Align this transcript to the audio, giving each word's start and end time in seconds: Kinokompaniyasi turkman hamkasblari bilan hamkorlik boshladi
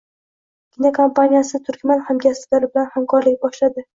Kinokompaniyasi 0.77 1.61
turkman 1.67 2.03
hamkasblari 2.09 2.71
bilan 2.73 2.91
hamkorlik 2.97 3.41
boshladi 3.45 3.87